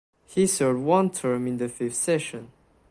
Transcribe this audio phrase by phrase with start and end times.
[0.25, 2.51] He served one term in the Fifth Session.